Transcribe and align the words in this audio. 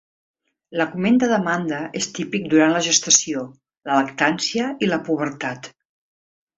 L'augment 0.79 1.19
de 1.23 1.29
demanda 1.33 1.83
és 2.01 2.09
típic 2.21 2.49
durant 2.55 2.75
la 2.77 2.83
gestació, 2.89 3.47
la 3.93 4.01
lactància 4.03 4.75
i 4.89 4.93
la 4.95 5.03
pubertat. 5.11 5.75